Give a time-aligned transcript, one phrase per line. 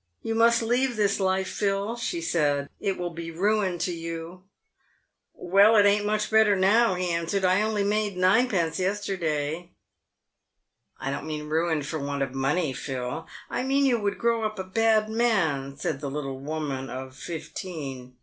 [0.24, 4.42] "Tou must leave this life, Phil," she said;" it will be ruin to you."
[5.34, 7.44] ""Well, it ain't much better now," he answered.
[7.44, 9.72] "I only made ninepence yesterday.""
[10.98, 14.58] I don't mean ruined for want of money, Phil; I mean you would grow up
[14.58, 18.16] a bad man," said the little woman of fifteen.